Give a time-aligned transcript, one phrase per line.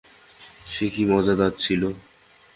[0.71, 1.81] সে কি মজাদার ছিল?